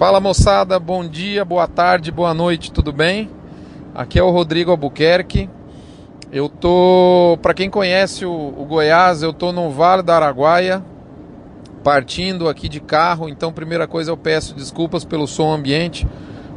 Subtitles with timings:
[0.00, 3.28] Fala moçada, bom dia, boa tarde, boa noite, tudo bem?
[3.94, 5.46] Aqui é o Rodrigo Albuquerque.
[6.32, 10.82] Eu tô, para quem conhece o, o, Goiás, eu tô no Vale da Araguaia,
[11.84, 13.28] partindo aqui de carro.
[13.28, 16.08] Então, primeira coisa, eu peço desculpas pelo som ambiente.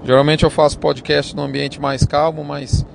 [0.06, 2.86] Geralmente eu faço podcast no ambiente mais calmo, mas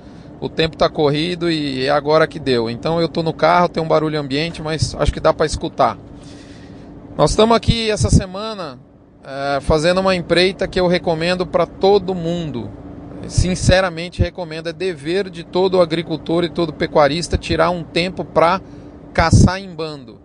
[0.40, 2.70] o tempo tá corrido e é agora que deu.
[2.70, 5.98] Então, eu tô no carro, tem um barulho ambiente, mas acho que dá para escutar.
[7.18, 8.87] Nós estamos aqui essa semana
[9.28, 12.70] é, fazendo uma empreita que eu recomendo para todo mundo.
[13.26, 18.58] Sinceramente recomendo, é dever de todo agricultor e todo pecuarista tirar um tempo para
[19.12, 20.18] caçar em bando.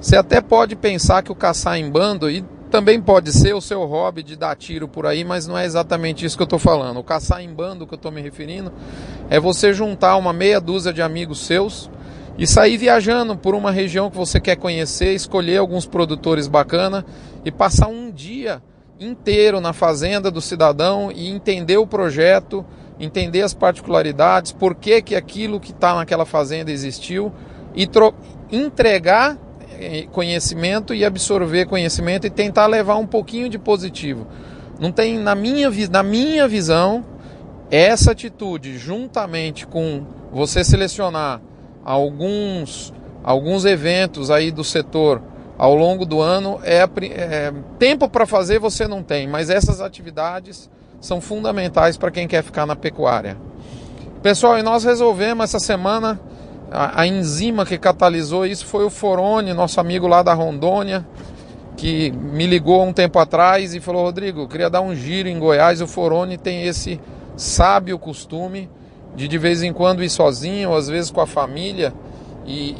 [0.00, 3.84] Você até pode pensar que o caçar em bando, e também pode ser o seu
[3.84, 6.98] hobby de dar tiro por aí, mas não é exatamente isso que eu estou falando.
[6.98, 8.72] O caçar em bando que eu estou me referindo
[9.30, 11.88] é você juntar uma meia dúzia de amigos seus
[12.38, 17.04] e sair viajando por uma região que você quer conhecer, escolher alguns produtores bacana
[17.44, 18.62] e passar um dia
[19.00, 22.64] inteiro na fazenda do cidadão e entender o projeto,
[22.98, 27.32] entender as particularidades, por que, que aquilo que está naquela fazenda existiu
[27.74, 27.88] e
[28.52, 29.36] entregar
[29.80, 34.28] eh, conhecimento e absorver conhecimento e tentar levar um pouquinho de positivo.
[34.78, 37.04] Não tem na minha, na minha visão
[37.68, 41.40] essa atitude juntamente com você selecionar
[41.88, 42.92] alguns,
[43.24, 45.22] alguns eventos aí do setor
[45.56, 46.60] ao longo do ano.
[46.62, 50.68] É, é tempo para fazer você não tem, mas essas atividades
[51.00, 53.38] são fundamentais para quem quer ficar na pecuária.
[54.22, 56.20] Pessoal, e nós resolvemos essa semana
[56.70, 61.06] a, a, enzima que catalisou isso foi o Forone, nosso amigo lá da Rondônia,
[61.74, 65.80] que me ligou um tempo atrás e falou: Rodrigo, queria dar um giro em Goiás.
[65.80, 67.00] O Forone tem esse
[67.34, 68.68] sábio costume
[69.16, 71.92] de de vez em quando ir sozinho, às vezes com a família,
[72.46, 72.70] e,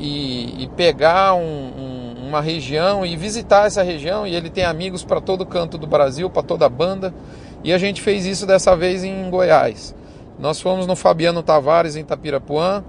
[0.58, 4.26] e, e pegar um, um, uma região e visitar essa região.
[4.26, 7.12] E ele tem amigos para todo canto do Brasil, para toda a banda.
[7.62, 9.94] E a gente fez isso dessa vez em Goiás.
[10.38, 12.82] Nós fomos no Fabiano Tavares, em Tapirapuã.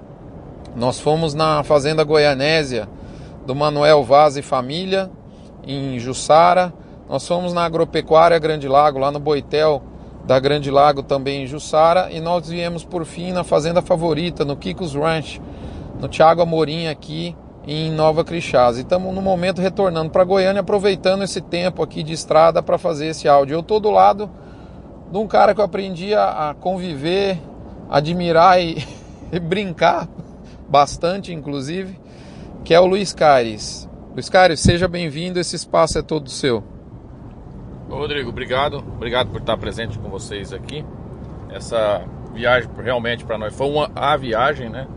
[0.75, 2.87] Nós fomos na Fazenda Goianésia
[3.45, 5.09] do Manuel Vaz e Família,
[5.65, 6.71] em Jussara.
[7.09, 9.81] Nós fomos na Agropecuária Grande Lago, lá no Boitel,
[10.25, 14.55] da Grande Lago também em Jussara e nós viemos por fim na fazenda favorita, no
[14.55, 15.41] Kikos Ranch,
[15.99, 17.35] no Thiago Amorim aqui
[17.67, 18.77] em Nova Crixás.
[18.77, 23.07] E estamos no momento retornando para Goiânia, aproveitando esse tempo aqui de estrada para fazer
[23.07, 23.55] esse áudio.
[23.55, 24.29] Eu estou do lado
[25.11, 27.39] de um cara que eu aprendi a, conviver,
[27.89, 28.83] admirar e,
[29.31, 30.07] e brincar
[30.67, 31.99] bastante, inclusive,
[32.63, 33.89] que é o Luiz Caires.
[34.13, 36.63] Luiz Caires, seja bem-vindo, esse espaço é todo seu.
[37.97, 38.77] Rodrigo, obrigado.
[38.77, 40.85] Obrigado por estar presente com vocês aqui.
[41.49, 44.87] Essa viagem realmente para nós foi uma a viagem, né?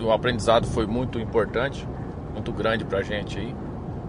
[0.00, 1.86] O aprendizado foi muito importante,
[2.32, 3.54] muito grande para a gente aí.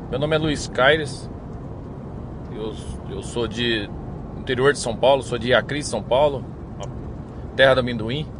[0.09, 1.29] Meu nome é Luiz Caires.
[2.51, 2.73] Eu,
[3.09, 3.89] eu sou de
[4.37, 6.45] interior de São Paulo, sou de Acris, São Paulo,
[7.55, 8.27] terra do amendoim.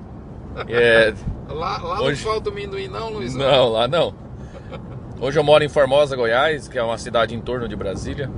[0.67, 1.13] É,
[1.47, 2.25] lá lá hoje...
[2.25, 3.33] não falta o amendoim não, Luiz?
[3.33, 4.13] Não, lá não.
[5.21, 8.29] Hoje eu moro em Formosa, Goiás, que é uma cidade em torno de Brasília.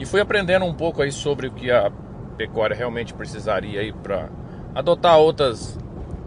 [0.00, 1.92] E fui aprendendo um pouco aí sobre o que a
[2.38, 4.30] pecuária realmente precisaria aí para
[4.74, 5.78] adotar outras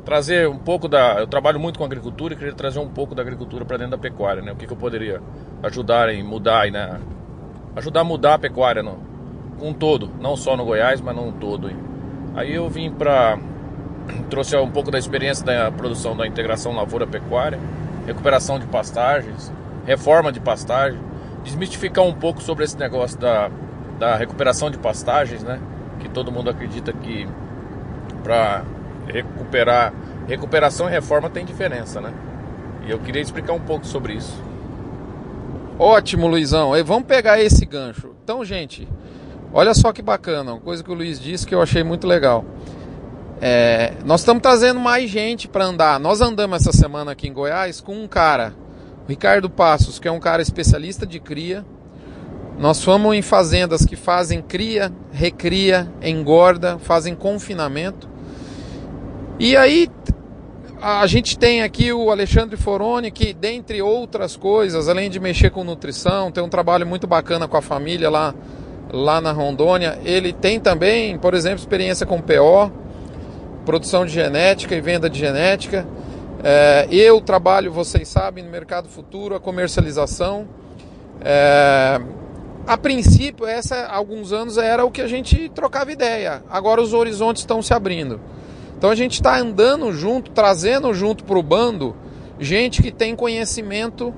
[0.06, 3.24] trazer um pouco da eu trabalho muito com agricultura e queria trazer um pouco da
[3.24, 4.52] agricultura para dentro da pecuária, né?
[4.52, 5.20] O que, que eu poderia
[5.64, 7.00] ajudar em mudar, né?
[7.76, 9.00] Ajudar a mudar a pecuária no,
[9.60, 11.68] um todo, não só no Goiás, mas num todo.
[11.68, 11.76] Aí,
[12.36, 13.40] aí eu vim para
[14.30, 17.60] trouxe um pouco da experiência da produção da integração lavoura pecuária,
[18.06, 19.52] recuperação de pastagens,
[19.84, 21.00] reforma de pastagem,
[21.44, 23.50] desmistificar um pouco sobre esse negócio da
[24.04, 25.60] da recuperação de pastagens, né?
[26.00, 27.28] Que todo mundo acredita que
[28.24, 28.64] para
[29.08, 29.94] recuperar,
[30.28, 32.14] recuperação e reforma tem diferença, né?
[32.86, 34.42] E eu queria explicar um pouco sobre isso.
[35.80, 36.76] Ótimo, Luizão.
[36.76, 38.14] E vamos pegar esse gancho.
[38.24, 38.88] Então, gente,
[39.54, 42.44] olha só que bacana, uma coisa que o Luiz disse que eu achei muito legal.
[43.42, 46.00] É, nós estamos trazendo mais gente para andar.
[46.00, 48.54] Nós andamos essa semana aqui em Goiás com um cara,
[49.08, 51.66] Ricardo Passos, que é um cara especialista de cria,
[52.58, 58.08] nós fomos em fazendas que fazem cria, recria, engorda, fazem confinamento.
[59.40, 59.90] E aí
[60.82, 65.64] a gente tem aqui o Alexandre Foroni, que dentre outras coisas, além de mexer com
[65.64, 68.36] nutrição, tem um trabalho muito bacana com a família lá,
[68.92, 69.98] lá na Rondônia.
[70.04, 72.72] Ele tem também, por exemplo, experiência com PO,
[73.66, 75.88] produção de genética e venda de genética.
[76.44, 80.46] É, eu trabalho, vocês sabem, no mercado futuro, a comercialização.
[81.22, 82.02] É,
[82.68, 86.44] a princípio, essa alguns anos era o que a gente trocava ideia.
[86.50, 88.20] Agora os horizontes estão se abrindo.
[88.78, 91.96] Então a gente está andando junto, trazendo junto para o bando
[92.40, 94.14] gente que tem conhecimento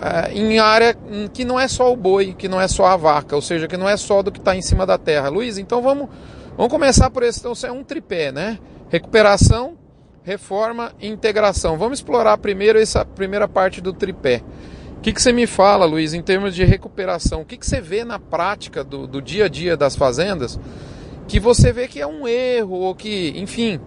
[0.00, 0.96] é, em área
[1.32, 3.76] que não é só o boi, que não é só a vaca, ou seja, que
[3.76, 5.28] não é só do que está em cima da terra.
[5.28, 6.08] Luiz, então vamos,
[6.56, 7.38] vamos começar por esse.
[7.38, 8.58] Então, é um tripé, né?
[8.88, 9.76] Recuperação,
[10.24, 11.76] reforma e integração.
[11.76, 14.42] Vamos explorar primeiro essa primeira parte do tripé.
[14.98, 17.40] O que, que você me fala, Luiz, em termos de recuperação?
[17.40, 20.58] O que, que você vê na prática do, do dia a dia das fazendas
[21.26, 23.80] que você vê que é um erro ou que, enfim,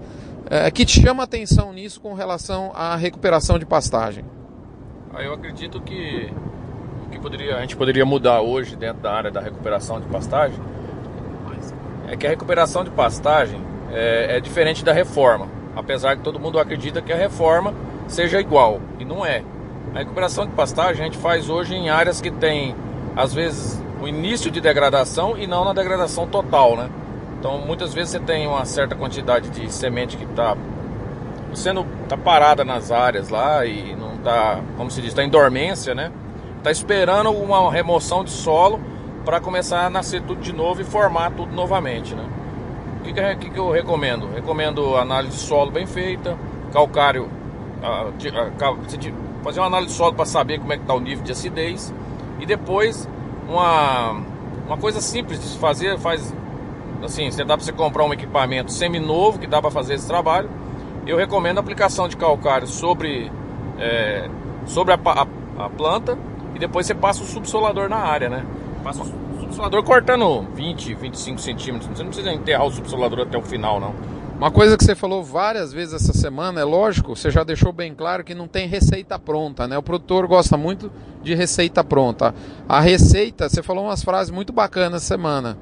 [0.49, 4.25] é, que te chama atenção nisso com relação à recuperação de pastagem?
[5.13, 6.29] Ah, eu acredito que
[7.05, 10.59] o que poderia, a gente poderia mudar hoje dentro da área da recuperação de pastagem
[12.07, 13.59] é que a recuperação de pastagem
[13.91, 17.73] é, é diferente da reforma apesar que todo mundo acredita que a reforma
[18.07, 19.43] seja igual, e não é.
[19.93, 22.75] A recuperação de pastagem a gente faz hoje em áreas que tem,
[23.15, 26.89] às vezes, o início de degradação e não na degradação total, né?
[27.39, 30.57] Então, muitas vezes você tem uma certa quantidade de semente que está
[31.53, 35.95] sendo tá parada nas áreas lá e não está, como se diz, está em dormência,
[35.95, 36.11] né?
[36.57, 38.81] Está esperando uma remoção de solo
[39.23, 42.25] para começar a nascer tudo de novo e formar tudo novamente, né?
[43.05, 44.27] Que, que, que, eu recomendo?
[44.33, 46.35] Recomendo análise de solo bem feita,
[46.73, 47.29] calcário,
[49.43, 51.93] fazer uma análise de solo para saber como é que está o nível de acidez
[52.39, 53.07] e depois
[53.47, 54.21] uma,
[54.65, 56.33] uma coisa simples de se fazer, faz
[57.03, 60.49] assim, você dá para você comprar um equipamento semi-novo que dá para fazer esse trabalho.
[61.05, 63.31] Eu recomendo a aplicação de calcário sobre,
[63.77, 64.27] é,
[64.65, 66.17] sobre a, a, a planta
[66.55, 68.43] e depois você passa o subsolador na área, né?
[68.83, 69.24] Passa o
[69.55, 71.89] subsolador cortando 20, 25 centímetros.
[71.89, 73.95] Você não precisa enterrar o subsolador até o final, não.
[74.35, 77.95] Uma coisa que você falou várias vezes essa semana, é lógico, você já deixou bem
[77.95, 79.77] claro que não tem receita pronta, né?
[79.77, 80.91] O produtor gosta muito
[81.23, 82.35] de receita pronta.
[82.67, 85.57] A receita, você falou umas frases muito bacanas essa semana.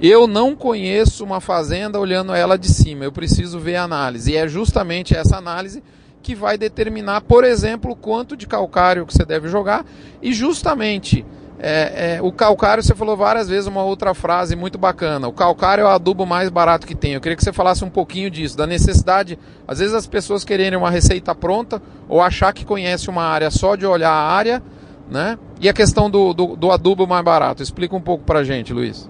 [0.00, 4.32] Eu não conheço uma fazenda olhando ela de cima, eu preciso ver a análise.
[4.32, 5.84] E é justamente essa análise
[6.20, 9.86] que vai determinar, por exemplo, quanto de calcário que você deve jogar
[10.20, 11.24] e justamente
[11.58, 15.26] é, é, o calcário, você falou várias vezes uma outra frase muito bacana.
[15.26, 17.14] O calcário é o adubo mais barato que tem.
[17.14, 20.78] Eu queria que você falasse um pouquinho disso, da necessidade, às vezes as pessoas quererem
[20.78, 24.62] uma receita pronta ou achar que conhece uma área só de olhar a área,
[25.10, 25.38] né?
[25.60, 27.62] E a questão do, do, do adubo mais barato.
[27.62, 29.08] Explica um pouco pra gente, Luiz.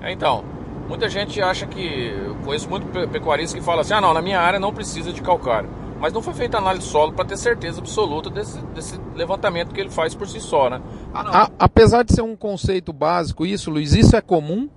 [0.00, 0.44] É, então,
[0.88, 2.12] muita gente acha que.
[2.16, 5.20] Eu conheço muito pecuarista que fala assim: ah, não, na minha área não precisa de
[5.20, 5.68] calcário.
[6.02, 9.88] Mas não foi feita análise solo para ter certeza absoluta desse, desse, levantamento que ele
[9.88, 10.82] faz por si só, né?
[11.14, 14.68] Ah, a, apesar de ser um conceito básico, isso, Luiz, isso é comum?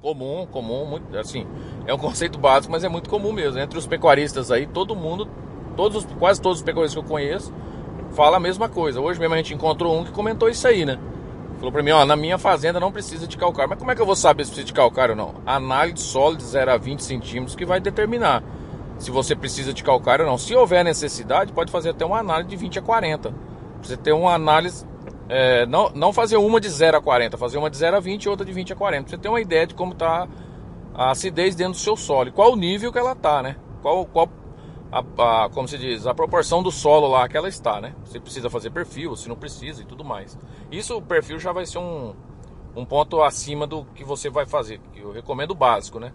[0.00, 1.44] Comum, comum, muito, assim,
[1.84, 3.58] é um conceito básico, mas é muito comum mesmo.
[3.58, 5.28] Entre os pecuaristas aí, todo mundo,
[5.76, 7.52] todos, quase todos os pecuaristas que eu conheço,
[8.12, 9.00] fala a mesma coisa.
[9.00, 10.96] Hoje mesmo a gente encontrou um que comentou isso aí, né?
[11.56, 13.68] Falou para mim, ó, na minha fazenda não precisa de calcário.
[13.68, 15.34] Mas como é que eu vou saber se precisa de calcário ou não?
[15.44, 18.44] Análise de solo de 0 a 20 centímetros que vai determinar
[18.98, 20.38] se você precisa de calcário ou não.
[20.38, 23.34] Se houver necessidade, pode fazer até uma análise de 20 a 40.
[23.82, 24.84] Você ter uma análise,
[25.28, 28.24] é, não, não fazer uma de 0 a 40, fazer uma de 0 a 20
[28.24, 29.10] e outra de 20 a 40.
[29.10, 30.28] Você ter uma ideia de como está
[30.94, 33.54] a acidez dentro do seu solo, e qual o nível que ela está, né?
[33.80, 34.28] Qual, qual
[34.90, 37.94] a, a, como se diz, a proporção do solo lá que ela está, né?
[38.04, 40.36] Se precisa fazer perfil, se não precisa e tudo mais.
[40.72, 42.14] Isso, o perfil já vai ser um,
[42.74, 46.12] um ponto acima do que você vai fazer, eu recomendo o básico, né?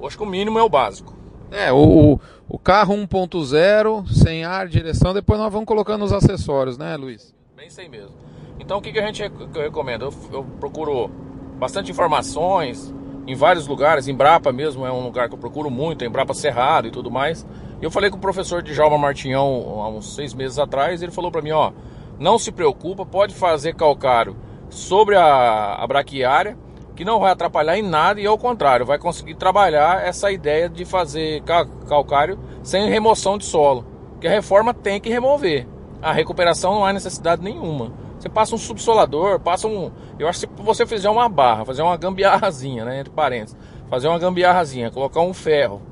[0.00, 1.23] Eu acho que o mínimo é o básico.
[1.50, 2.18] É, o,
[2.48, 7.34] o carro 1.0, sem ar, direção, depois nós vamos colocando os acessórios, né, Luiz?
[7.56, 8.14] Bem sei mesmo.
[8.58, 9.22] Então o que, que a gente
[9.54, 10.04] recomenda?
[10.04, 11.10] Eu, eu procuro
[11.58, 12.92] bastante informações
[13.26, 16.90] em vários lugares, Embrapa mesmo é um lugar que eu procuro muito, Embrapa Cerrado e
[16.90, 17.46] tudo mais.
[17.80, 21.40] Eu falei com o professor Djalma Martinhão há uns seis meses atrás, ele falou para
[21.40, 21.72] mim, ó,
[22.18, 24.36] não se preocupa, pode fazer calcário
[24.68, 26.56] sobre a, a braquiária,
[26.94, 30.84] que não vai atrapalhar em nada e ao contrário, vai conseguir trabalhar essa ideia de
[30.84, 31.42] fazer
[31.88, 33.84] calcário sem remoção de solo.
[34.20, 35.66] Que a reforma tem que remover.
[36.00, 37.92] A recuperação não há necessidade nenhuma.
[38.18, 39.90] Você passa um subsolador, passa um.
[40.18, 43.00] Eu acho que se você fizer uma barra, fazer uma gambiarrazinha, né?
[43.00, 43.56] Entre parênteses,
[43.90, 45.82] fazer uma gambiarrazinha, colocar um ferro,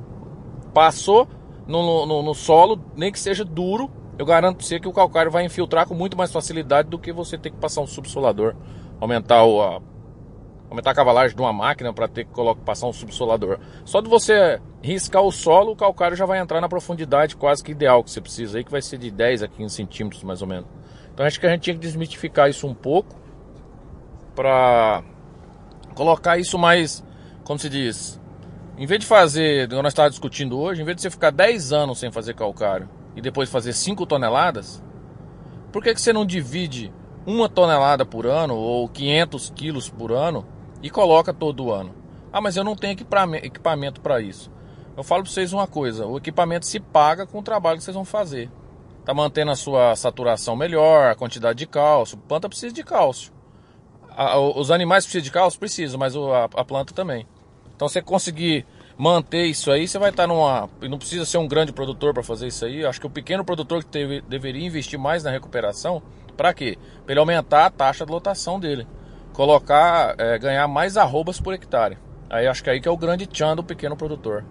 [0.73, 1.29] passou
[1.67, 5.31] no, no, no solo, nem que seja duro, eu garanto pra você que o calcário
[5.31, 8.55] vai infiltrar com muito mais facilidade do que você ter que passar um subsolador,
[9.01, 9.81] aumentar o, a
[10.73, 13.59] aumentar a cavalagem de uma máquina para ter que colocar, passar um subsolador.
[13.85, 17.73] Só de você riscar o solo, o calcário já vai entrar na profundidade quase que
[17.73, 20.49] ideal que você precisa aí, que vai ser de 10 a 15 centímetros mais ou
[20.49, 20.67] menos.
[21.13, 23.15] Então acho que a gente tinha que desmistificar isso um pouco
[24.35, 25.03] para
[25.95, 27.05] colocar isso mais,
[27.45, 28.19] como se diz,
[28.79, 31.99] em vez de fazer, nós estávamos discutindo hoje, em vez de você ficar 10 anos
[31.99, 34.83] sem fazer calcário e depois fazer 5 toneladas,
[35.71, 36.91] por que, que você não divide
[37.27, 40.47] uma tonelada por ano ou 500 quilos por ano
[40.83, 41.95] e coloca todo ano.
[42.33, 44.51] Ah, mas eu não tenho equipamento para isso.
[44.97, 47.95] Eu falo para vocês uma coisa: o equipamento se paga com o trabalho que vocês
[47.95, 48.51] vão fazer.
[49.05, 52.19] tá mantendo a sua saturação melhor, a quantidade de cálcio.
[52.19, 53.33] A planta precisa de cálcio.
[54.11, 55.59] A, os animais precisam de cálcio?
[55.59, 57.27] Precisam, mas a, a planta também.
[57.75, 60.69] Então você conseguir manter isso aí, você vai estar numa.
[60.83, 62.85] Não precisa ser um grande produtor para fazer isso aí.
[62.85, 66.03] Acho que o pequeno produtor que teve, deveria investir mais na recuperação,
[66.37, 66.79] para quê?
[67.05, 68.87] Para ele aumentar a taxa de lotação dele.
[69.33, 71.99] Colocar, é, ganhar mais arrobas por hectare.
[72.29, 74.45] Aí acho que aí que é o grande tchan do pequeno produtor.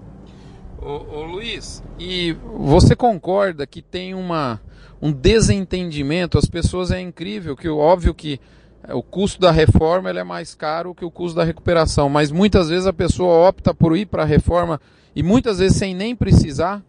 [0.81, 4.59] Ô, ô, Luiz, e você concorda que tem uma,
[5.01, 6.37] um desentendimento?
[6.37, 8.39] As pessoas é incrível que óbvio que
[8.87, 12.69] é, o custo da reforma é mais caro que o custo da recuperação, mas muitas
[12.69, 14.81] vezes a pessoa opta por ir para a reforma
[15.15, 16.81] e muitas vezes sem nem precisar.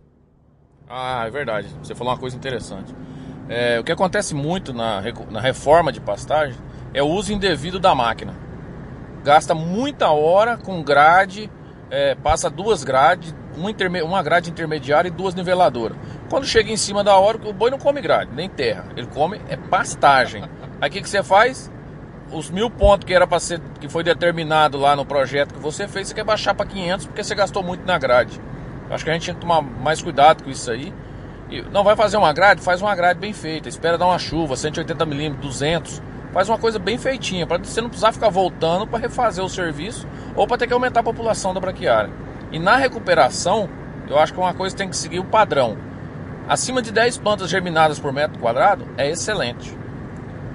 [0.88, 1.68] Ah, é verdade.
[1.82, 2.94] Você falou uma coisa interessante.
[3.48, 6.56] É, o que acontece muito na, na reforma de pastagem
[6.94, 8.34] é o uso indevido da máquina.
[9.24, 11.50] Gasta muita hora com grade,
[11.90, 13.70] é, passa duas grades, uma,
[14.04, 15.96] uma grade intermediária e duas niveladoras.
[16.28, 18.86] Quando chega em cima da hora, o boi não come grade, nem terra.
[18.96, 20.44] Ele come é pastagem.
[20.80, 21.70] Aí o que, que você faz?
[22.32, 25.86] os mil pontos que era para ser que foi determinado lá no projeto que você
[25.86, 28.40] fez, você quer baixar para 500 porque você gastou muito na grade.
[28.90, 30.92] Acho que a gente tinha que tomar mais cuidado com isso aí.
[31.50, 33.68] E não vai fazer uma grade, faz uma grade bem feita.
[33.68, 36.02] Espera dar uma chuva, 180 milímetros, 200.
[36.32, 40.06] Faz uma coisa bem feitinha para você não precisar ficar voltando para refazer o serviço
[40.34, 42.10] ou para ter que aumentar a população da braquiária.
[42.50, 43.68] E na recuperação,
[44.08, 45.76] eu acho que uma coisa tem que seguir o padrão.
[46.48, 49.76] Acima de 10 plantas germinadas por metro quadrado é excelente.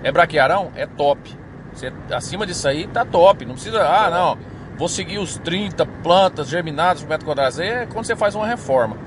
[0.03, 0.71] É braquiarão?
[0.75, 1.37] É top.
[1.73, 3.45] Você, acima disso aí tá top.
[3.45, 4.37] Não precisa, ah, não,
[4.77, 7.61] vou seguir os 30 plantas germinadas por metro quadrado.
[7.61, 8.97] é quando você faz uma reforma.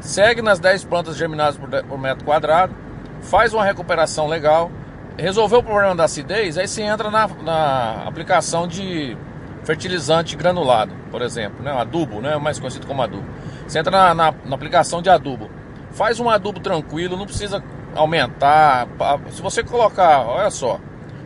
[0.00, 2.74] Segue nas 10 plantas germinadas por, por metro quadrado,
[3.20, 4.70] faz uma recuperação legal,
[5.16, 9.16] resolveu o problema da acidez, aí você entra na, na aplicação de
[9.64, 11.72] fertilizante granulado, por exemplo, né?
[11.72, 12.36] adubo, né?
[12.36, 13.26] mais conhecido como adubo.
[13.66, 15.50] Você entra na, na, na aplicação de adubo.
[15.92, 17.62] Faz um adubo tranquilo, não precisa
[17.94, 18.88] aumentar.
[19.30, 20.80] Se você colocar, olha só,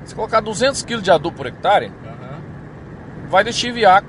[0.04, 3.28] se colocar 200 kg de adubo por hectare, uhum.
[3.28, 4.04] vai lixiviar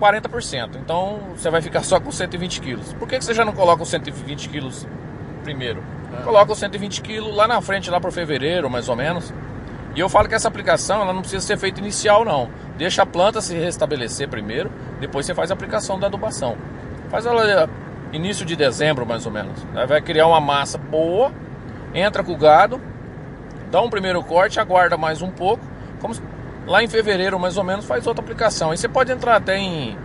[0.00, 0.76] 40%.
[0.76, 2.94] Então você vai ficar só com 120 kg.
[2.94, 4.68] Por que, que você já não coloca os 120 kg
[5.42, 5.82] primeiro?
[6.24, 9.32] Coloca os 120 kg lá na frente, lá por fevereiro, mais ou menos.
[9.94, 12.48] E eu falo que essa aplicação ela não precisa ser feita inicial, não.
[12.76, 14.70] Deixa a planta se restabelecer primeiro,
[15.00, 16.56] depois você faz a aplicação da adubação.
[17.08, 17.68] Faz ela eh,
[18.12, 19.66] início de dezembro, mais ou menos.
[19.86, 21.32] Vai criar uma massa boa,
[21.94, 22.80] entra com o gado,
[23.70, 25.64] dá um primeiro corte, aguarda mais um pouco.
[26.00, 26.14] Como
[26.66, 28.72] lá em fevereiro, mais ou menos, faz outra aplicação.
[28.72, 29.96] E você pode entrar até em.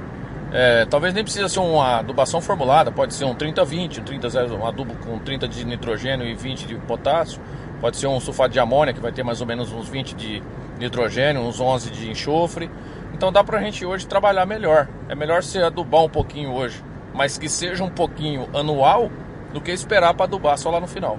[0.54, 4.68] É, talvez nem precisa ser uma adubação formulada, pode ser um 30-20, um 30 um
[4.68, 7.42] adubo com 30 de nitrogênio e 20 de potássio,
[7.82, 10.44] pode ser um sulfato de amônia que vai ter mais ou menos uns 20 de
[10.78, 12.70] nitrogênio, uns 11 de enxofre.
[13.16, 14.88] Então dá pra gente hoje trabalhar melhor.
[15.10, 16.84] É melhor você adubar um pouquinho hoje,
[17.16, 19.10] mas que seja um pouquinho anual,
[19.54, 21.18] do que esperar para adubar só lá no final.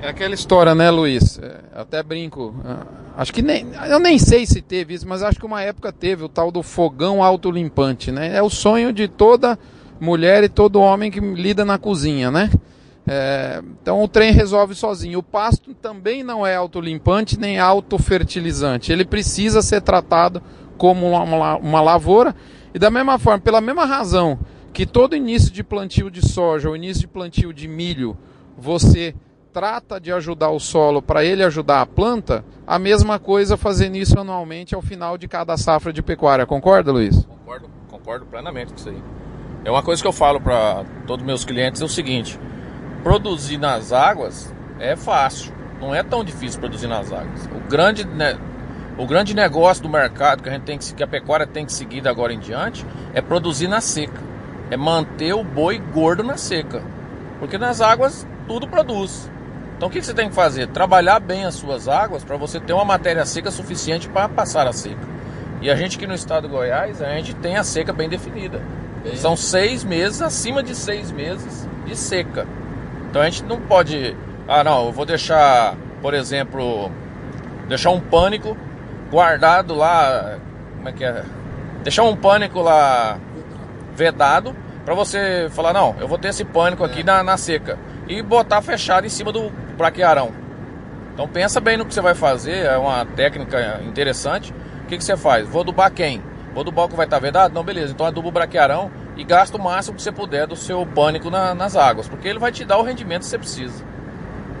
[0.00, 1.38] É aquela história, né, Luiz?
[1.38, 2.54] É, até brinco.
[2.64, 2.86] Ah,
[3.16, 3.66] acho que nem.
[3.88, 6.62] Eu nem sei se teve isso, mas acho que uma época teve o tal do
[6.62, 8.36] fogão autolimpante, né?
[8.36, 9.58] É o sonho de toda
[9.98, 12.50] mulher e todo homem que lida na cozinha, né?
[13.06, 15.20] É, então o trem resolve sozinho.
[15.20, 18.92] O pasto também não é autolimpante nem autofertilizante.
[18.92, 20.42] Ele precisa ser tratado
[20.76, 22.34] como uma, uma lavoura.
[22.74, 24.38] E da mesma forma, pela mesma razão
[24.72, 28.14] que todo início de plantio de soja ou início de plantio de milho,
[28.58, 29.14] você
[29.56, 34.20] trata de ajudar o solo para ele ajudar a planta, a mesma coisa fazendo isso
[34.20, 36.44] anualmente ao final de cada safra de pecuária.
[36.44, 37.24] Concorda, Luiz?
[37.24, 39.02] Concordo, concordo plenamente com isso aí.
[39.64, 42.38] É uma coisa que eu falo para todos meus clientes é o seguinte:
[43.02, 47.46] produzir nas águas é fácil, não é tão difícil produzir nas águas.
[47.46, 48.38] O grande, né,
[48.98, 51.72] o grande negócio do mercado que a gente tem que, que a pecuária tem que
[51.72, 52.84] seguir da agora em diante
[53.14, 54.20] é produzir na seca,
[54.70, 56.82] é manter o boi gordo na seca,
[57.38, 59.34] porque nas águas tudo produz.
[59.76, 60.68] Então o que você tem que fazer?
[60.68, 64.72] Trabalhar bem as suas águas para você ter uma matéria seca suficiente para passar a
[64.72, 65.06] seca.
[65.60, 68.60] E a gente aqui no estado de Goiás, a gente tem a seca bem definida.
[69.02, 69.16] Bem...
[69.16, 72.46] São seis meses, acima de seis meses de seca.
[73.10, 74.16] Então a gente não pode.
[74.48, 76.90] Ah, não, eu vou deixar, por exemplo,
[77.68, 78.56] deixar um pânico
[79.10, 80.38] guardado lá.
[80.76, 81.22] Como é que é?
[81.82, 83.18] Deixar um pânico lá
[83.94, 84.56] vedado
[84.86, 87.04] para você falar: não, eu vou ter esse pânico aqui é.
[87.04, 87.78] na, na seca
[88.08, 90.32] e botar fechado em cima do braquiarão.
[91.14, 94.52] Então pensa bem no que você vai fazer, é uma técnica interessante.
[94.84, 95.48] O que, que você faz?
[95.48, 96.22] Vou adubar quem?
[96.52, 97.52] Vou adubar o que vai estar vedado?
[97.54, 97.92] Não, beleza.
[97.92, 101.54] Então aduba o braquiarão e gasta o máximo que você puder do seu pânico na,
[101.54, 103.84] nas águas, porque ele vai te dar o rendimento que você precisa.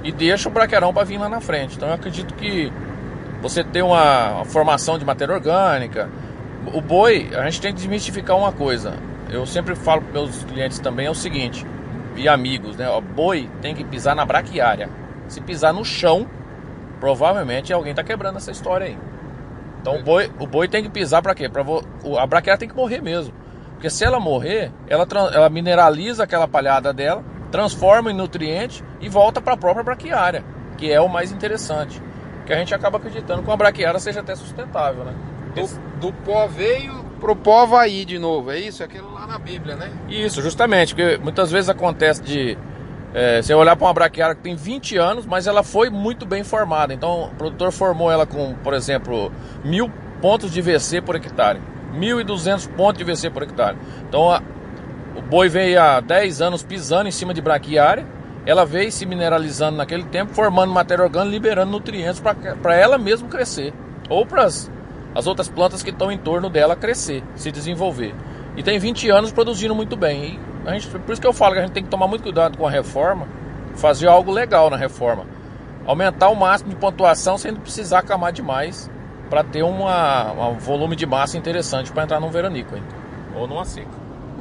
[0.02, 1.76] E deixa o braquiarão para vir lá na frente.
[1.76, 2.72] Então eu acredito que
[3.42, 6.08] você ter uma, uma formação de matéria orgânica.
[6.72, 8.94] O boi, a gente tem que desmistificar uma coisa.
[9.30, 11.66] Eu sempre falo para meus clientes também é o seguinte:
[12.16, 12.88] e amigos, né?
[12.88, 14.88] O boi tem que pisar na braquiária.
[15.28, 16.26] Se pisar no chão,
[17.00, 18.98] provavelmente alguém está quebrando essa história aí.
[19.80, 21.48] Então o boi, o boi tem que pisar para quê?
[21.48, 21.82] Pra vo...
[22.18, 23.32] A braquiária tem que morrer mesmo.
[23.72, 29.40] Porque se ela morrer, ela, ela mineraliza aquela palhada dela, transforma em nutriente e volta
[29.40, 30.44] para a própria braquiária,
[30.76, 32.02] que é o mais interessante.
[32.46, 35.14] Que a gente acaba acreditando que uma braquiária seja até sustentável, né?
[35.54, 38.82] Do, do pó veio pro pó vai ir de novo, é isso?
[38.82, 39.90] É aquilo lá na Bíblia, né?
[40.08, 42.56] Isso, justamente, porque muitas vezes acontece de
[43.16, 46.44] é, você olhar para uma braquiária que tem 20 anos, mas ela foi muito bem
[46.44, 46.92] formada.
[46.92, 49.32] Então o produtor formou ela com, por exemplo,
[49.64, 51.58] mil pontos de VC por hectare.
[51.94, 53.78] 1.200 pontos de VC por hectare.
[54.06, 54.42] Então a,
[55.16, 58.06] o boi veio há 10 anos pisando em cima de braquiária.
[58.44, 63.72] Ela veio se mineralizando naquele tempo, formando matéria orgânica, liberando nutrientes para ela mesma crescer.
[64.10, 64.70] Ou para as
[65.26, 68.14] outras plantas que estão em torno dela crescer, se desenvolver.
[68.58, 70.34] E tem 20 anos produzindo muito bem.
[70.34, 72.22] E a gente, por isso que eu falo que a gente tem que tomar muito
[72.22, 73.28] cuidado com a reforma,
[73.76, 75.24] fazer algo legal na reforma.
[75.86, 78.90] Aumentar o máximo de pontuação sem precisar camar demais
[79.30, 82.82] para ter uma, um volume de massa interessante para entrar num veranico hein?
[83.36, 83.88] ou numa seca.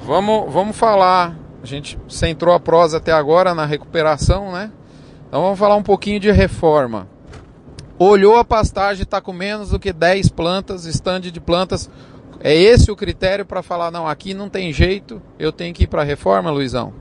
[0.04, 1.36] Vamos, vamos falar.
[1.62, 4.72] A gente centrou a prosa até agora na recuperação, né?
[5.28, 7.08] Então vamos falar um pouquinho de reforma.
[8.00, 11.90] Olhou a pastagem, está com menos do que 10 plantas, estande de plantas.
[12.40, 15.88] É esse o critério para falar, não, aqui não tem jeito, eu tenho que ir
[15.88, 16.94] para a reforma, Luizão?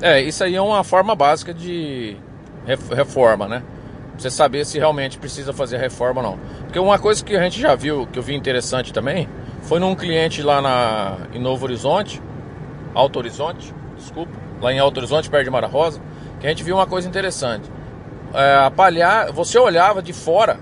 [0.00, 2.16] É, isso aí é uma forma básica de
[2.66, 3.62] reforma, né?
[4.18, 6.38] Você saber se realmente precisa fazer reforma ou não.
[6.64, 9.28] Porque uma coisa que a gente já viu, que eu vi interessante também,
[9.62, 12.20] foi num cliente lá na, em Novo Horizonte,
[12.94, 16.00] Alto Horizonte, desculpa, lá em Alto Horizonte, perto de Mara Rosa,
[16.40, 17.70] que a gente viu uma coisa interessante.
[18.34, 20.58] É, a palhar, você olhava de fora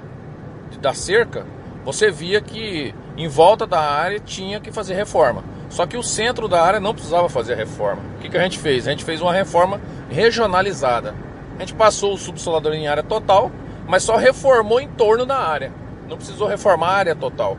[0.80, 1.46] da cerca,
[1.84, 5.42] você via que em volta da área tinha que fazer reforma.
[5.68, 8.02] Só que o centro da área não precisava fazer reforma.
[8.16, 8.86] O que, que a gente fez?
[8.86, 11.14] A gente fez uma reforma regionalizada.
[11.56, 13.50] A gente passou o subsolador em área total,
[13.86, 15.72] mas só reformou em torno da área.
[16.08, 17.56] Não precisou reformar a área total.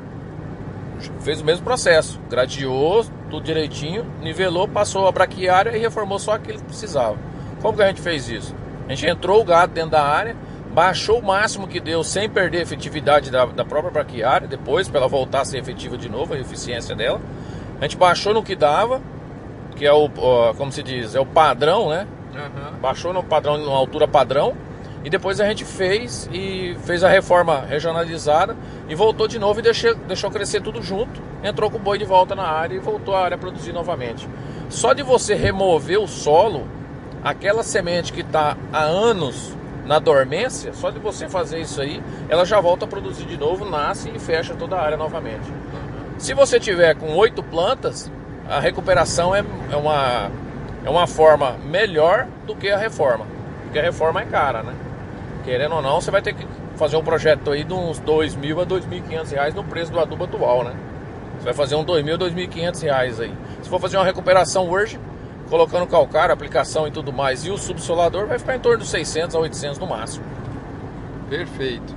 [1.21, 2.19] Fez o mesmo processo.
[2.29, 7.17] Gradiou tudo direitinho, nivelou, passou a braquiária e reformou só aquilo que precisava.
[7.61, 8.53] Como que a gente fez isso?
[8.87, 10.35] A gente entrou o gado dentro da área,
[10.73, 14.99] baixou o máximo que deu sem perder a efetividade da, da própria braquiária, depois para
[14.99, 17.21] ela voltar a ser efetiva de novo, a eficiência dela.
[17.79, 19.01] A gente baixou no que dava,
[19.75, 20.09] que é o,
[20.57, 22.07] como se diz, é o padrão, né?
[22.33, 22.79] Uhum.
[22.79, 24.55] Baixou no padrão, numa altura padrão,
[25.03, 28.55] e depois a gente fez e fez a reforma regionalizada
[28.87, 31.21] e voltou de novo e deixou, deixou crescer tudo junto.
[31.43, 34.29] Entrou com o boi de volta na área e voltou a área a produzir novamente.
[34.69, 36.67] Só de você remover o solo,
[37.23, 42.45] aquela semente que está há anos na dormência, só de você fazer isso aí, ela
[42.45, 45.51] já volta a produzir de novo, nasce e fecha toda a área novamente.
[46.17, 48.11] Se você tiver com oito plantas,
[48.47, 50.29] a recuperação é, é, uma,
[50.85, 53.25] é uma forma melhor do que a reforma,
[53.63, 54.73] porque a reforma é cara, né?
[55.43, 58.61] Querendo ou não, você vai ter que fazer um projeto aí de uns dois mil
[58.61, 60.73] a dois mil quinhentos reais no preço do adubo atual, né?
[61.37, 63.33] Você vai fazer um dois mil, dois mil quinhentos reais aí.
[63.63, 64.99] Se for fazer uma recuperação hoje,
[65.51, 69.35] colocando calcário, aplicação e tudo mais, e o subsolador vai ficar em torno de 600
[69.35, 70.23] a 800 no máximo.
[71.29, 71.93] Perfeito.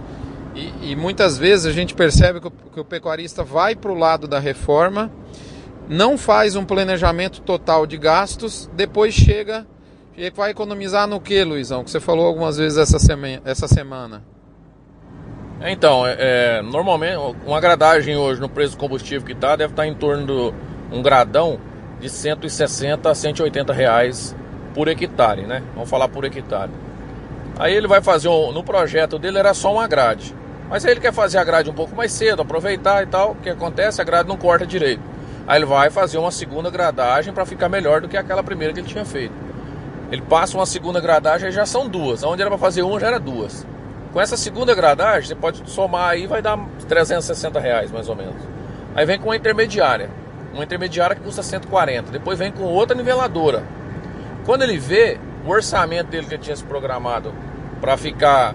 [0.57, 3.95] E, e muitas vezes a gente percebe que o, que o pecuarista vai para o
[3.95, 5.09] lado da reforma,
[5.89, 9.65] não faz um planejamento total de gastos, depois chega
[10.17, 11.85] e vai economizar no que, Luizão?
[11.85, 13.41] Que você falou algumas vezes essa semana.
[13.45, 14.25] Essa semana.
[15.61, 19.85] Então, é, é normalmente uma gradagem hoje no preço do combustível que está deve estar
[19.85, 21.61] tá em torno de um gradão
[22.01, 24.35] de 160 a 180 reais
[24.75, 25.63] por hectare, né?
[25.75, 26.71] Vamos falar por hectare.
[27.59, 30.35] Aí ele vai fazer um, no projeto dele era só uma grade.
[30.69, 33.33] Mas aí ele quer fazer a grade um pouco mais cedo, aproveitar e tal.
[33.33, 34.01] O que acontece?
[34.01, 35.03] A grade não corta direito.
[35.47, 38.81] Aí ele vai fazer uma segunda gradagem para ficar melhor do que aquela primeira que
[38.81, 39.35] ele tinha feito.
[40.11, 42.23] Ele passa uma segunda gradagem e já são duas.
[42.25, 43.67] Onde era para fazer uma já era duas.
[44.13, 48.37] Com essa segunda gradagem, você pode somar aí, vai dar 360 reais mais ou menos.
[48.95, 50.09] Aí vem com uma intermediária
[50.55, 52.13] uma intermediária que custa 140.
[52.13, 53.65] Depois vem com outra niveladora.
[54.45, 57.35] Quando ele vê o orçamento dele que ele tinha se programado
[57.81, 58.55] para ficar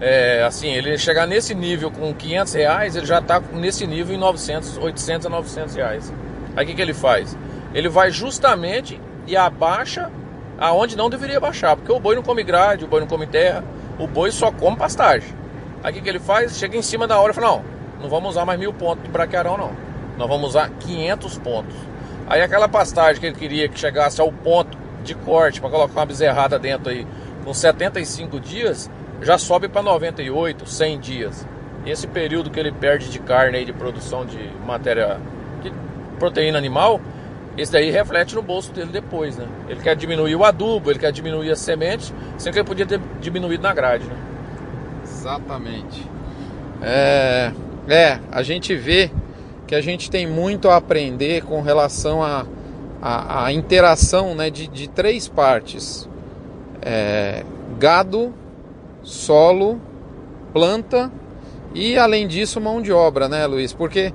[0.00, 4.18] é, assim, ele chegar nesse nível com 500 reais, ele já está nesse nível em
[4.18, 6.12] 900, 800 a 900 reais.
[6.54, 7.36] Aí o que, que ele faz?
[7.74, 10.10] Ele vai justamente e abaixa
[10.58, 13.64] aonde não deveria baixar, porque o boi não come grade, o boi não come terra,
[13.98, 15.28] o boi só come pastagem.
[15.82, 16.58] Aí o que, que ele faz?
[16.58, 17.64] Chega em cima da hora e fala: não,
[18.02, 19.87] não vamos usar mais mil pontos de braquearão, não
[20.18, 21.76] nós vamos usar 500 pontos.
[22.26, 26.06] Aí aquela pastagem que ele queria que chegasse ao ponto de corte para colocar uma
[26.06, 27.06] bezerrada dentro aí
[27.44, 28.90] com 75 dias,
[29.22, 31.46] já sobe para 98, 100 dias.
[31.86, 35.18] Esse período que ele perde de carne aí de produção de matéria
[35.62, 35.72] de
[36.18, 37.00] proteína animal,
[37.56, 39.46] esse daí reflete no bolso dele depois, né?
[39.68, 43.00] Ele quer diminuir o adubo, ele quer diminuir as sementes, sendo que ele podia ter
[43.20, 44.16] diminuído na grade, né?
[45.04, 46.04] Exatamente.
[46.82, 47.52] É,
[47.88, 49.10] é, a gente vê
[49.68, 52.46] que a gente tem muito a aprender com relação à
[53.00, 56.08] a, a, a, interação né, de, de três partes:
[56.80, 57.44] é,
[57.78, 58.34] gado,
[59.02, 59.78] solo,
[60.54, 61.12] planta
[61.74, 63.74] e, além disso, mão de obra, né, Luiz?
[63.74, 64.12] Porque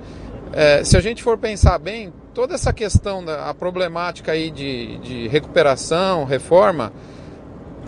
[0.52, 4.98] é, se a gente for pensar bem, toda essa questão da a problemática aí de,
[4.98, 6.92] de recuperação, reforma,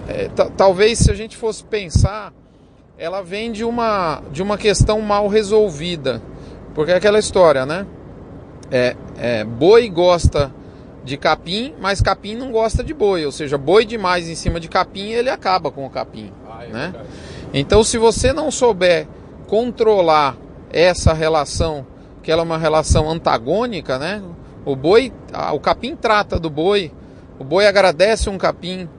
[0.07, 2.31] é, talvez se a gente fosse pensar,
[2.95, 6.21] ela vem de uma, de uma questão mal resolvida.
[6.75, 7.87] Porque é aquela história, né?
[8.69, 10.53] É, é, boi gosta
[11.03, 13.25] de capim, mas capim não gosta de boi.
[13.25, 16.31] Ou seja, boi demais em cima de capim, ele acaba com o capim.
[16.47, 16.93] Ah, é né?
[17.53, 19.07] Então, se você não souber
[19.47, 20.35] controlar
[20.71, 21.87] essa relação
[22.21, 24.21] que ela é uma relação antagônica, né?
[24.65, 25.13] O boi,
[25.53, 26.91] o capim trata do boi,
[27.39, 28.89] o boi agradece um capim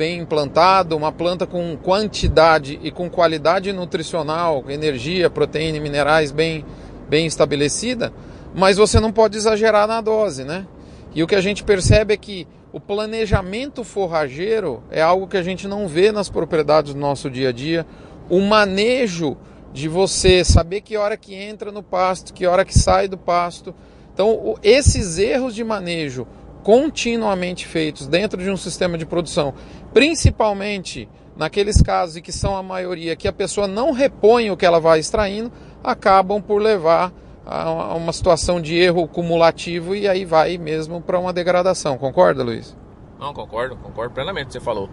[0.00, 6.64] bem implantado, uma planta com quantidade e com qualidade nutricional, energia, proteína e minerais bem,
[7.10, 8.12] bem estabelecida,
[8.54, 10.66] mas você não pode exagerar na dose, né?
[11.12, 15.42] E o que a gente percebe é que o planejamento forrageiro é algo que a
[15.42, 17.84] gente não vê nas propriedades do nosso dia a dia.
[18.28, 19.36] O manejo
[19.72, 23.74] de você saber que hora que entra no pasto, que hora que sai do pasto.
[24.14, 26.26] Então, esses erros de manejo
[26.62, 29.54] continuamente feitos dentro de um sistema de produção,
[29.92, 34.66] principalmente naqueles casos em que são a maioria que a pessoa não repõe o que
[34.66, 35.50] ela vai extraindo,
[35.82, 37.12] acabam por levar
[37.46, 41.98] a uma situação de erro cumulativo e aí vai mesmo para uma degradação.
[41.98, 42.76] Concorda, Luiz?
[43.18, 44.88] Não, concordo, concordo plenamente com o que você falou.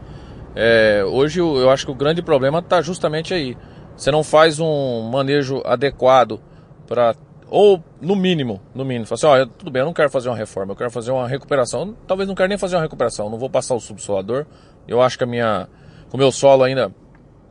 [0.55, 3.55] É, hoje eu acho que o grande problema está justamente aí
[3.97, 6.39] você não faz um manejo adequado
[6.87, 7.15] para
[7.49, 10.35] ou no mínimo, no mínimo, fala assim, olha, tudo bem, eu não quero fazer uma
[10.35, 13.49] reforma, eu quero fazer uma recuperação, talvez não quero nem fazer uma recuperação, não vou
[13.49, 14.45] passar o subsolador.
[14.85, 15.67] Eu acho que a minha
[16.11, 16.93] o meu solo ainda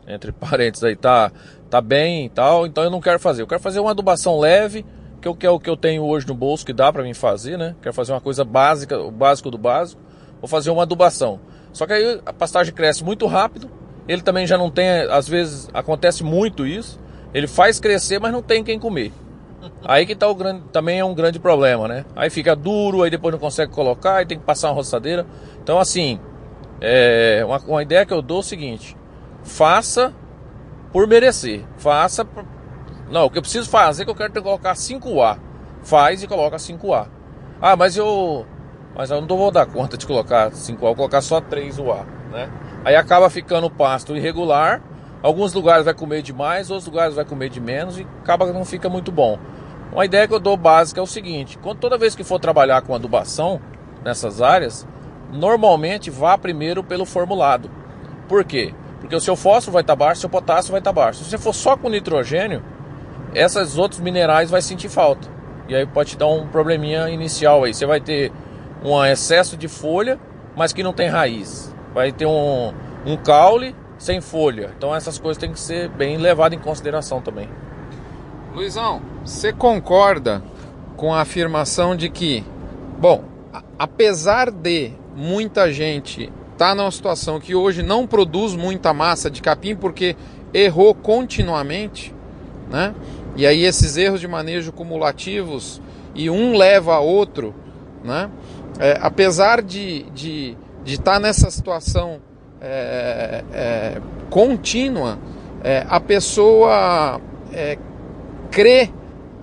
[0.06, 1.32] entre parênteses aí tá
[1.70, 3.42] tá bem e tal, então eu não quero fazer.
[3.42, 4.84] Eu quero fazer uma adubação leve,
[5.34, 7.74] que, é o que eu tenho hoje no bolso que dá para mim fazer, né?
[7.82, 10.00] Quero fazer uma coisa básica, o básico do básico.
[10.40, 11.40] Vou fazer uma adubação.
[11.72, 13.70] Só que aí a pastagem cresce muito rápido,
[14.06, 17.00] ele também já não tem, às vezes acontece muito isso.
[17.34, 19.12] Ele faz crescer, mas não tem quem comer.
[19.84, 22.04] Aí que tá o grande, também é um grande problema, né?
[22.14, 25.26] Aí fica duro, aí depois não consegue colocar, aí tem que passar uma roçadeira.
[25.62, 26.20] Então, assim,
[26.80, 28.96] é, uma, uma ideia que eu dou é o seguinte:
[29.42, 30.14] faça
[30.92, 31.64] por merecer.
[31.76, 32.26] Faça.
[33.10, 35.38] Não, o que eu preciso fazer é que eu quero colocar 5A.
[35.82, 37.06] Faz e coloca 5A.
[37.60, 38.46] Ah, mas eu.
[38.94, 42.50] Mas eu não vou dar conta de colocar 5A, vou colocar só 3UA, né?
[42.84, 44.82] Aí acaba ficando o pasto irregular.
[45.22, 48.64] Alguns lugares vai comer demais, outros lugares vai comer de menos e acaba que não
[48.64, 49.38] fica muito bom.
[49.92, 52.82] Uma ideia que eu dou básica é o seguinte: quando toda vez que for trabalhar
[52.82, 53.60] com adubação
[54.04, 54.86] nessas áreas,
[55.32, 57.70] normalmente vá primeiro pelo formulado.
[58.28, 58.74] Por quê?
[59.00, 61.22] Porque o seu fósforo vai estar baixo, o seu potássio vai estar baixo.
[61.22, 62.62] Se você for só com nitrogênio,
[63.34, 65.28] esses outros minerais vai sentir falta.
[65.68, 67.74] E aí pode te dar um probleminha inicial aí.
[67.74, 68.32] Você vai ter
[68.82, 70.18] um excesso de folha,
[70.56, 72.74] mas que não tem raiz vai ter um,
[73.06, 74.70] um caule sem folha.
[74.76, 77.48] Então essas coisas têm que ser bem levadas em consideração também.
[78.54, 80.42] Luizão, você concorda
[80.94, 82.44] com a afirmação de que,
[82.98, 83.24] bom,
[83.78, 89.42] apesar de muita gente estar tá numa situação que hoje não produz muita massa de
[89.42, 90.16] capim porque
[90.52, 92.14] errou continuamente,
[92.70, 92.94] né?
[93.36, 95.80] E aí esses erros de manejo cumulativos
[96.14, 97.54] e um leva a outro,
[98.02, 98.30] né?
[98.78, 102.20] É, apesar de, de de estar tá nessa situação
[102.60, 105.18] é, é, contínua,
[105.64, 107.20] é, a pessoa
[107.52, 107.76] é,
[108.52, 108.88] crê,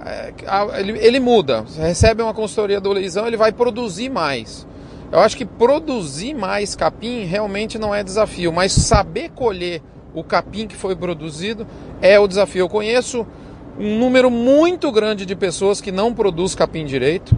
[0.06, 0.34] é,
[0.80, 4.66] ele, ele, muda, recebe uma consultoria do leisão, ele vai produzir mais.
[5.14, 9.82] Eu acho que produzir mais capim realmente não é desafio, mas saber colher
[10.14, 11.66] o capim que foi produzido
[12.02, 12.62] é o desafio.
[12.62, 13.26] Eu conheço
[13.80, 17.38] um número muito grande de pessoas que não produz capim direito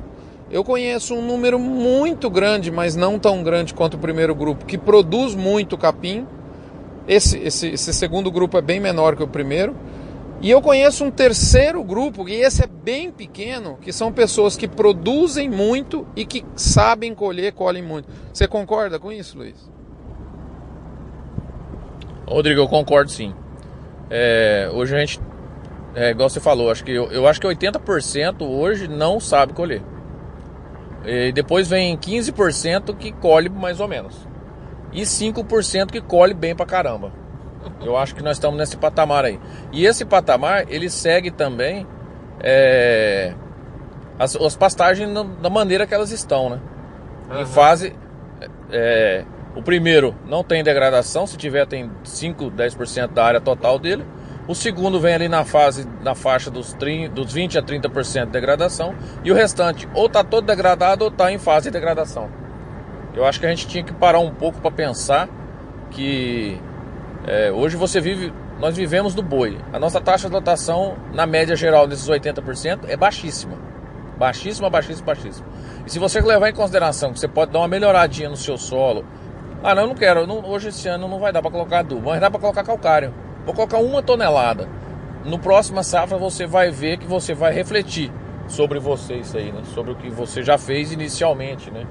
[0.52, 4.78] eu conheço um número muito grande, mas não tão grande quanto o primeiro grupo, que
[4.78, 6.26] produz muito capim.
[7.08, 9.76] Esse, esse, esse segundo grupo é bem menor que o primeiro.
[10.42, 14.68] E eu conheço um terceiro grupo, e esse é bem pequeno, que são pessoas que
[14.68, 18.10] produzem muito e que sabem colher, colhem muito.
[18.34, 19.72] Você concorda com isso, Luiz?
[22.28, 23.34] Rodrigo, eu concordo sim.
[24.10, 25.20] É, hoje a gente,
[25.96, 29.82] é, igual você falou, acho que eu, eu acho que 80% hoje não sabe colher.
[31.06, 34.28] E depois vem 15% que colhe mais ou menos.
[34.92, 37.12] E 5% que colhe bem pra caramba.
[37.84, 39.40] Eu acho que nós estamos nesse patamar aí.
[39.72, 41.86] E esse patamar, ele segue também
[42.42, 43.34] é,
[44.18, 45.10] as, as pastagens
[45.42, 46.60] da maneira que elas estão, né?
[47.30, 47.42] uhum.
[47.42, 47.96] em fase.
[48.72, 49.24] É,
[49.56, 54.06] o primeiro não tem degradação, se tiver tem 5, 10% da área total dele.
[54.48, 58.32] O segundo vem ali na fase, na faixa dos, 30, dos 20 a 30% de
[58.32, 58.94] degradação.
[59.24, 62.30] E o restante ou está todo degradado ou está em fase de degradação.
[63.16, 65.30] Eu acho que a gente tinha que parar um pouco para pensar
[65.90, 66.62] que
[67.28, 69.58] é, hoje você vive, nós vivemos do boi.
[69.74, 73.58] A nossa taxa de lotação, na média geral desses 80%, é baixíssima.
[74.18, 75.48] Baixíssima, baixíssima, baixíssima.
[75.86, 79.06] E se você levar em consideração que você pode dar uma melhoradinha no seu solo.
[79.64, 80.28] Ah, não, eu não quero.
[80.28, 83.14] Não, hoje esse ano não vai dar para colocar adubo, mas dá para colocar calcário.
[83.44, 84.70] Vou colocar uma tonelada.
[85.26, 88.12] No próximo safra você vai ver que você vai refletir
[88.48, 89.62] sobre você isso aí, né?
[89.74, 91.86] Sobre o que você já fez inicialmente, né?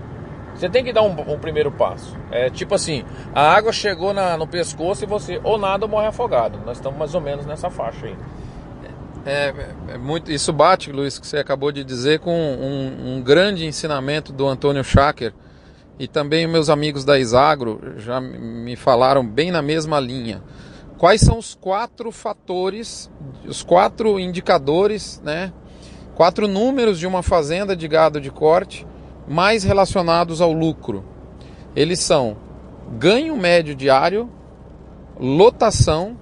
[0.54, 2.16] Você tem que dar um, um primeiro passo.
[2.30, 6.06] É tipo assim, a água chegou na, no pescoço e você ou nada ou morre
[6.06, 6.58] afogado.
[6.64, 8.16] Nós estamos mais ou menos nessa faixa aí.
[9.26, 9.54] É,
[9.88, 14.32] é, muito, isso bate, Luiz, que você acabou de dizer, com um, um grande ensinamento
[14.32, 15.32] do Antônio Schacker.
[15.98, 20.42] E também meus amigos da Isagro já me falaram bem na mesma linha.
[20.98, 23.10] Quais são os quatro fatores,
[23.46, 25.52] os quatro indicadores, né?
[26.14, 28.86] Quatro números de uma fazenda de gado de corte
[29.26, 31.04] mais relacionados ao lucro.
[31.74, 32.36] Eles são
[32.98, 34.28] ganho médio diário,
[35.18, 36.16] lotação,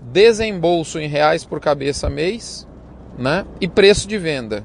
[0.00, 2.66] desembolso em reais por cabeça mês,
[3.18, 3.44] né?
[3.60, 4.64] E preço de venda.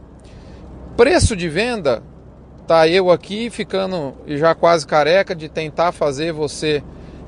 [0.95, 2.03] Preço de venda,
[2.67, 6.83] tá eu aqui ficando já quase careca de tentar fazer você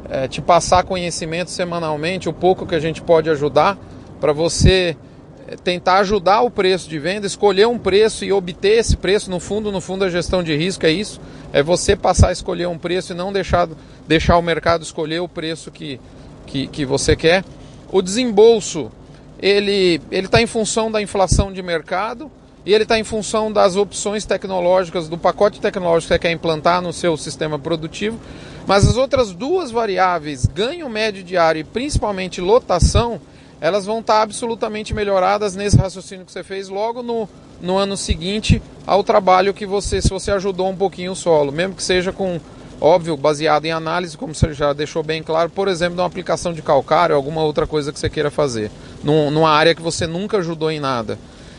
[0.09, 3.77] é, te passar conhecimento semanalmente, o pouco que a gente pode ajudar
[4.19, 4.95] para você
[5.63, 9.29] tentar ajudar o preço de venda, escolher um preço e obter esse preço.
[9.29, 11.21] No fundo, no fundo, a gestão de risco é isso:
[11.53, 13.67] é você passar a escolher um preço e não deixar,
[14.08, 15.99] deixar o mercado escolher o preço que,
[16.47, 17.43] que, que você quer.
[17.91, 18.91] O desembolso
[19.39, 22.31] ele está em função da inflação de mercado
[22.65, 26.81] e ele está em função das opções tecnológicas, do pacote tecnológico que você quer implantar
[26.81, 28.19] no seu sistema produtivo.
[28.65, 33.21] Mas as outras duas variáveis, ganho médio diário e principalmente lotação,
[33.59, 37.27] elas vão estar absolutamente melhoradas nesse raciocínio que você fez logo no,
[37.61, 41.75] no ano seguinte ao trabalho que você, se você ajudou um pouquinho o solo, mesmo
[41.75, 42.39] que seja com,
[42.79, 46.53] óbvio, baseado em análise, como você já deixou bem claro, por exemplo, de uma aplicação
[46.53, 48.69] de calcário, alguma outra coisa que você queira fazer,
[49.03, 51.17] num, numa área que você nunca ajudou em nada.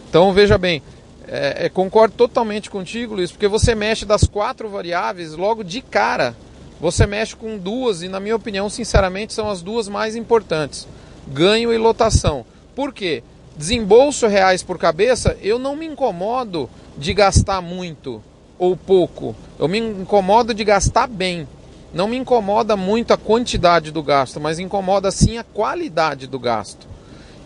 [0.09, 0.83] Então veja bem,
[1.29, 6.37] é, é, concordo totalmente contigo, Luiz, porque você mexe das quatro variáveis logo de cara.
[6.81, 10.87] Você mexe com duas e, na minha opinião, sinceramente, são as duas mais importantes:
[11.27, 12.45] ganho e lotação.
[12.75, 13.23] Por quê?
[13.57, 18.23] Desembolso reais por cabeça, eu não me incomodo de gastar muito
[18.59, 19.35] ou pouco.
[19.59, 21.49] Eu me incomodo de gastar bem.
[21.93, 26.87] Não me incomoda muito a quantidade do gasto, mas incomoda sim a qualidade do gasto.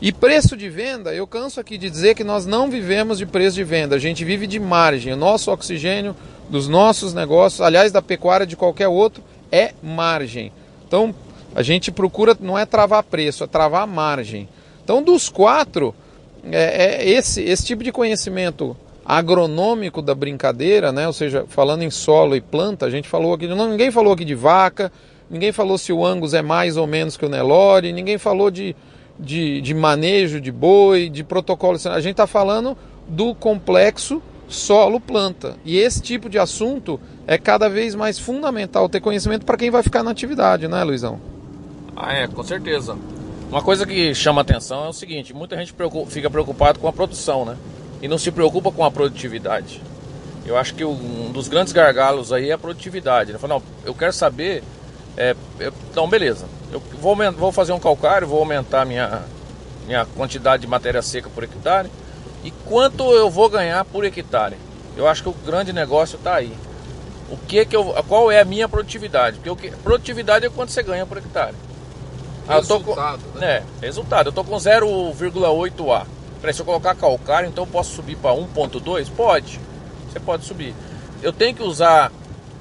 [0.00, 3.56] E preço de venda, eu canso aqui de dizer que nós não vivemos de preço
[3.56, 5.12] de venda, a gente vive de margem.
[5.12, 6.16] O nosso oxigênio
[6.48, 10.50] dos nossos negócios, aliás, da pecuária de qualquer outro, é margem.
[10.88, 11.14] Então,
[11.54, 14.48] a gente procura não é travar preço, é travar margem.
[14.82, 15.94] Então, dos quatro,
[16.50, 21.06] é, é esse, esse tipo de conhecimento agronômico da brincadeira, né?
[21.06, 24.24] ou seja, falando em solo e planta, a gente falou aqui, não, ninguém falou aqui
[24.24, 24.92] de vaca,
[25.28, 28.76] ninguém falou se o Angus é mais ou menos que o Nelore, ninguém falou de,
[29.18, 31.76] de, de manejo de boi, de protocolo.
[31.86, 32.76] A gente está falando
[33.08, 35.56] do complexo solo-planta.
[35.64, 39.82] E esse tipo de assunto é cada vez mais fundamental ter conhecimento para quem vai
[39.82, 41.29] ficar na atividade, né, Luizão?
[42.02, 42.96] Ah, é, com certeza.
[43.50, 46.92] Uma coisa que chama atenção é o seguinte: muita gente preocupa, fica preocupado com a
[46.92, 47.56] produção, né?
[48.00, 49.82] E não se preocupa com a produtividade.
[50.46, 53.32] Eu acho que um dos grandes gargalos aí é a produtividade.
[53.32, 53.38] Né?
[53.38, 54.64] Fala, não, eu quero saber.
[55.14, 56.46] É, eu, então, beleza.
[56.72, 59.22] Eu vou, vou fazer um calcário, vou aumentar minha,
[59.86, 61.90] minha quantidade de matéria seca por hectare
[62.42, 64.56] e quanto eu vou ganhar por hectare.
[64.96, 66.52] Eu acho que o grande negócio está aí.
[67.30, 69.36] O que que eu, qual é a minha produtividade?
[69.36, 71.54] Porque o que, produtividade é quanto você ganha por hectare.
[72.50, 73.46] Ah, resultado, com, né?
[73.80, 74.26] É, resultado.
[74.28, 76.06] Eu tô com 0,8 A.
[76.40, 79.08] Peraí, se eu colocar calcário, então eu posso subir para 1,2?
[79.14, 79.60] Pode.
[80.10, 80.74] Você pode subir.
[81.22, 82.10] Eu tenho que usar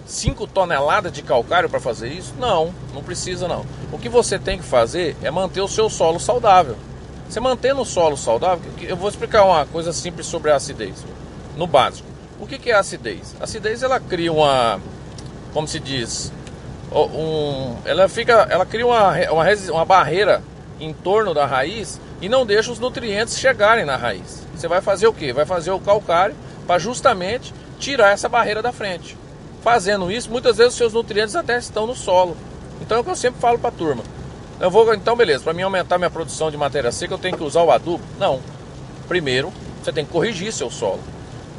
[0.06, 2.34] 5 toneladas de calcário para fazer isso?
[2.38, 3.65] Não, não precisa não.
[3.91, 6.75] O que você tem que fazer é manter o seu solo saudável.
[7.30, 11.06] Você mantendo o solo saudável, eu vou explicar uma coisa simples sobre a acidez,
[11.56, 12.08] no básico.
[12.39, 13.36] O que é a acidez?
[13.39, 14.80] A acidez ela cria uma,
[15.54, 16.32] como se diz,
[16.91, 20.41] um, ela fica, ela cria uma, uma, uma barreira
[20.80, 24.43] em torno da raiz e não deixa os nutrientes chegarem na raiz.
[24.56, 25.32] Você vai fazer o que?
[25.32, 29.17] Vai fazer o calcário para justamente tirar essa barreira da frente.
[29.62, 32.36] Fazendo isso, muitas vezes os seus nutrientes até estão no solo.
[32.82, 34.04] Então é o que eu sempre falo para a turma.
[34.60, 37.43] Eu vou, então beleza, para mim aumentar minha produção de matéria seca, eu tenho que
[37.43, 38.04] usar o adubo?
[38.17, 38.41] Não.
[39.08, 40.99] Primeiro, você tem que corrigir seu solo.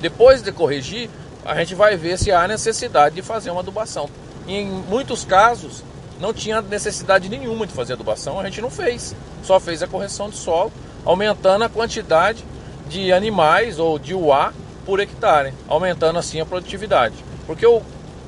[0.01, 1.09] Depois de corrigir,
[1.45, 4.09] a gente vai ver se há necessidade de fazer uma adubação.
[4.51, 5.85] Em muitos casos,
[6.21, 9.15] não tinha necessidade nenhuma de fazer adubação, a gente não fez.
[9.45, 10.73] Só fez a correção de solo,
[11.05, 12.45] aumentando a quantidade
[12.89, 14.53] de animais ou de UA
[14.85, 17.15] por hectare, aumentando assim a produtividade.
[17.47, 17.81] Porque o,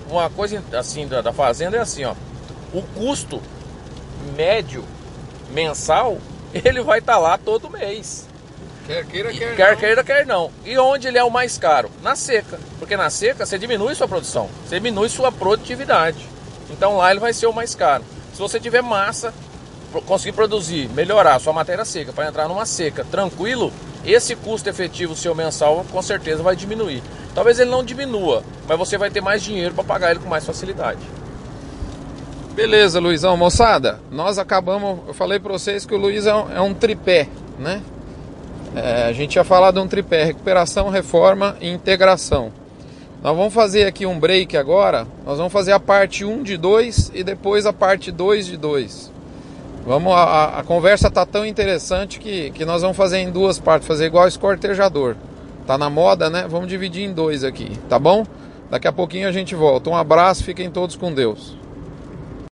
[0.08, 2.14] uma coisa assim da, da fazenda é assim, ó,
[2.72, 3.42] o custo
[4.36, 4.84] médio
[5.52, 6.18] mensal
[6.54, 8.28] ele vai estar tá lá todo mês.
[8.92, 9.76] Quer queira, quer, quer não.
[9.76, 10.50] queira, quer não.
[10.66, 11.90] E onde ele é o mais caro?
[12.02, 12.60] Na seca.
[12.78, 16.28] Porque na seca você diminui sua produção, você diminui sua produtividade.
[16.68, 18.04] Então lá ele vai ser o mais caro.
[18.34, 19.32] Se você tiver massa,
[20.06, 23.72] conseguir produzir, melhorar sua matéria seca para entrar numa seca tranquilo,
[24.04, 27.02] esse custo efetivo seu mensal com certeza vai diminuir.
[27.34, 30.44] Talvez ele não diminua, mas você vai ter mais dinheiro para pagar ele com mais
[30.44, 31.00] facilidade.
[32.54, 33.34] Beleza, Luizão.
[33.38, 35.00] Moçada, nós acabamos.
[35.08, 37.28] Eu falei para vocês que o Luiz é um, é um tripé,
[37.58, 37.80] né?
[38.74, 42.52] É, a gente tinha falado de um tripé: recuperação, reforma e integração.
[43.22, 45.06] Nós vamos fazer aqui um break agora.
[45.24, 49.12] Nós vamos fazer a parte 1 de 2 e depois a parte 2 de 2.
[49.86, 53.86] Vamos, a, a conversa tá tão interessante que, que nós vamos fazer em duas partes,
[53.86, 55.16] fazer igual escortejador.
[55.66, 56.46] Tá na moda, né?
[56.48, 58.24] Vamos dividir em dois aqui, tá bom?
[58.70, 59.90] Daqui a pouquinho a gente volta.
[59.90, 61.61] Um abraço, fiquem todos com Deus.